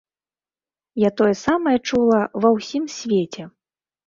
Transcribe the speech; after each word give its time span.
Я 1.07 1.11
тое 1.21 1.35
самае 1.41 1.75
чула 1.89 2.21
ва 2.47 2.53
ўсім 2.57 2.89
свеце. 2.97 3.43